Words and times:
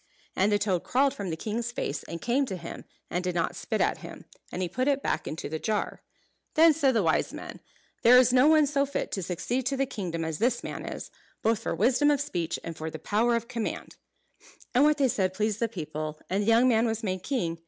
And 0.35 0.51
the 0.51 0.57
toad 0.57 0.83
crawled 0.83 1.13
from 1.13 1.29
the 1.29 1.37
king's 1.37 1.71
face 1.71 2.01
and 2.01 2.19
came 2.23 2.47
to 2.47 2.57
him, 2.57 2.85
and 3.11 3.23
did 3.23 3.35
not 3.35 3.55
spit 3.55 3.79
at 3.81 3.99
him; 3.99 4.25
and 4.51 4.63
he 4.63 4.67
put 4.67 4.87
it 4.87 5.03
back 5.03 5.27
into 5.27 5.47
the 5.47 5.59
jar. 5.59 6.01
Then 6.55 6.73
said 6.73 6.95
the 6.95 7.03
wise 7.03 7.31
men, 7.31 7.59
"There 8.01 8.17
is 8.17 8.33
no 8.33 8.47
one 8.47 8.65
so 8.65 8.83
fit 8.83 9.11
to 9.11 9.21
succeed 9.21 9.67
to 9.67 9.77
the 9.77 9.85
kingdom 9.85 10.25
as 10.25 10.39
this 10.39 10.63
man 10.63 10.85
is; 10.87 11.11
both 11.43 11.59
for 11.59 11.75
wisdom 11.75 12.09
of 12.09 12.19
speech 12.19 12.57
and 12.63 12.75
for 12.75 12.89
the 12.89 12.97
power 12.97 13.35
of 13.35 13.47
command." 13.47 13.97
And 14.73 14.83
what 14.85 14.97
they 14.97 15.07
said 15.07 15.35
pleased 15.35 15.59
the 15.59 15.67
people; 15.69 16.19
and 16.31 16.41
the 16.41 16.47
young 16.47 16.67
man 16.67 16.87
was 16.87 17.03
made 17.03 17.21
king. 17.21 17.59